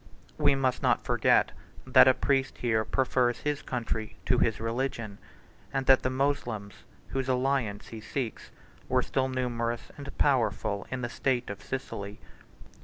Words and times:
136 0.37 0.43
We 0.43 0.55
must 0.59 0.81
not 0.81 1.05
forget, 1.05 1.51
that 1.85 2.07
a 2.07 2.15
priest 2.15 2.57
here 2.57 2.83
prefers 2.83 3.41
his 3.41 3.61
country 3.61 4.15
to 4.25 4.39
his 4.39 4.59
religion; 4.59 5.19
and 5.71 5.85
that 5.85 6.01
the 6.01 6.09
Moslems, 6.09 6.73
whose 7.09 7.29
alliance 7.29 7.89
he 7.89 8.01
seeks, 8.01 8.49
were 8.89 9.03
still 9.03 9.27
numerous 9.29 9.91
and 9.97 10.09
powerful 10.17 10.87
in 10.89 11.03
the 11.03 11.07
state 11.09 11.51
of 11.51 11.61
Sicily. 11.61 12.19